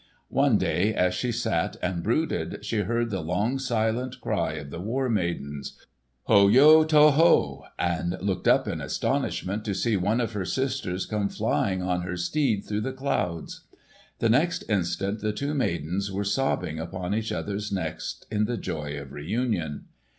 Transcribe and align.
One 0.29 0.57
day 0.57 0.95
as 0.95 1.13
she 1.13 1.31
sat 1.31 1.77
and 1.79 2.01
brooded, 2.01 2.65
she 2.65 2.79
heard 2.79 3.11
the 3.11 3.21
long 3.21 3.59
silent 3.59 4.19
cry 4.19 4.53
of 4.53 4.71
the 4.71 4.79
War 4.79 5.09
Maidens, 5.09 5.77
"Hoyo 6.27 6.85
to 6.87 7.11
ho!" 7.11 7.65
and 7.77 8.17
looked 8.19 8.47
up 8.47 8.67
in 8.67 8.81
astonishment 8.81 9.63
to 9.65 9.75
see 9.75 9.95
one 9.97 10.19
of 10.19 10.31
her 10.31 10.43
sisters 10.43 11.05
come 11.05 11.29
flying 11.29 11.83
on 11.83 12.01
her 12.01 12.17
steed 12.17 12.63
through 12.65 12.81
the 12.81 12.91
clouds. 12.93 13.65
The 14.17 14.29
next 14.29 14.63
instant 14.67 15.19
the 15.19 15.33
two 15.33 15.53
maidens 15.53 16.11
were 16.11 16.23
sobbing 16.23 16.79
upon 16.79 17.13
each 17.13 17.31
other's 17.31 17.71
necks 17.71 18.23
in 18.31 18.45
the 18.45 18.57
joy 18.57 18.97
of 18.99 19.11
reunion. 19.11 19.85